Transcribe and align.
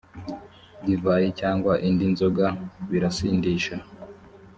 divayi 0.85 1.27
cyangwa 1.39 1.73
indi 1.87 2.05
nzoga 2.13 2.45
birasindisha, 2.89 3.75